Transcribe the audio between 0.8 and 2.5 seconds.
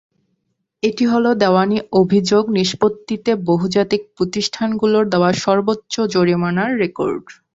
এটি হলো দেওয়ানি অভিযোগ